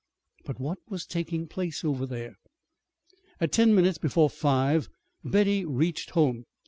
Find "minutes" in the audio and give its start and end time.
3.75-3.99